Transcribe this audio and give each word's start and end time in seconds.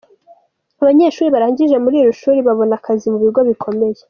Abanyeshuri 0.81 1.33
barangije 1.35 1.75
muri 1.83 1.95
iri 2.01 2.13
shuri 2.21 2.39
babona 2.47 2.73
akazi 2.79 3.05
mu 3.11 3.17
bigo 3.23 3.41
bikomeye. 3.49 3.97